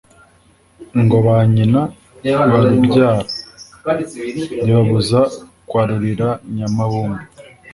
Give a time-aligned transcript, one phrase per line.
[1.01, 1.81] ngo ba nyina
[2.49, 3.21] barubyara;
[4.65, 5.21] ribabuza
[5.69, 7.23] kwarurira nyamabumba,